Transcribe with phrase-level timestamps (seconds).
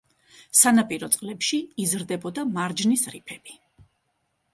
[0.59, 3.55] სანაპირო წყლებში იზრდებოდა მარჯნის რიფები.